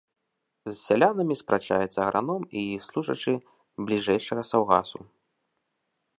[0.69, 3.33] З сялянамі спрачаецца аграном і служачы
[3.91, 4.99] бліжэйшага саўгасу.